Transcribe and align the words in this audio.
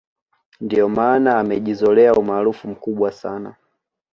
ndio 0.61 0.89
maana 0.89 1.39
amejizolea 1.39 2.13
umaarufu 2.13 2.67
mkubwa 2.67 3.11
sana 3.11 3.55